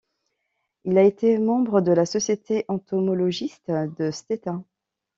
[0.83, 3.69] Il a été membre de la Société entomologiste
[3.99, 4.65] de Stettin.